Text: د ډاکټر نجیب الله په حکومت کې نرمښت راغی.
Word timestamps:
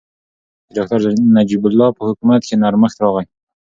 د 0.65 0.69
ډاکټر 0.75 0.99
نجیب 1.35 1.63
الله 1.67 1.89
په 1.97 2.01
حکومت 2.09 2.41
کې 2.47 2.55
نرمښت 2.63 2.97
راغی. 3.03 3.25